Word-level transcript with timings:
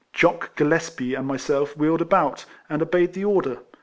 Jock 0.13 0.55
Gillespie 0.55 1.13
and 1.13 1.27
myself 1.27 1.77
wheeled 1.77 2.01
about, 2.01 2.45
and 2.67 2.81
obeyed 2.81 3.13
the 3.13 3.23
order. 3.25 3.59